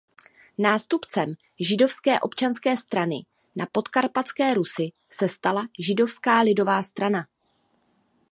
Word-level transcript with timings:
Nástupcem 0.57 1.33
Židovské 1.59 2.19
občanské 2.19 2.77
strany 2.77 3.15
na 3.55 3.65
Podkarpatské 3.71 4.53
Rusi 4.53 4.89
se 5.09 5.29
stala 5.29 5.67
Židovská 5.79 6.39
lidová 6.41 6.83
strana. 6.83 7.27